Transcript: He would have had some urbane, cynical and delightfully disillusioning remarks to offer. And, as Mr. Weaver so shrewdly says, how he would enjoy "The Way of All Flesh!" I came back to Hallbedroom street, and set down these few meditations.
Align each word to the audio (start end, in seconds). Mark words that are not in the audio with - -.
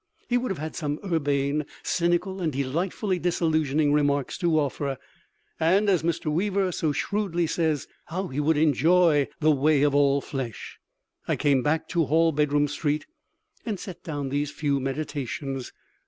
He 0.27 0.35
would 0.35 0.49
have 0.49 0.57
had 0.57 0.75
some 0.75 0.99
urbane, 1.05 1.63
cynical 1.83 2.41
and 2.41 2.51
delightfully 2.51 3.19
disillusioning 3.19 3.93
remarks 3.93 4.35
to 4.39 4.59
offer. 4.59 4.97
And, 5.59 5.87
as 5.91 6.01
Mr. 6.01 6.31
Weaver 6.33 6.71
so 6.71 6.91
shrewdly 6.91 7.45
says, 7.45 7.87
how 8.05 8.29
he 8.29 8.39
would 8.39 8.57
enjoy 8.57 9.27
"The 9.41 9.51
Way 9.51 9.83
of 9.83 9.93
All 9.93 10.19
Flesh!" 10.19 10.79
I 11.27 11.35
came 11.35 11.61
back 11.61 11.87
to 11.89 12.05
Hallbedroom 12.07 12.67
street, 12.67 13.05
and 13.63 13.79
set 13.79 14.03
down 14.03 14.29
these 14.29 14.49
few 14.49 14.79
meditations. 14.79 15.71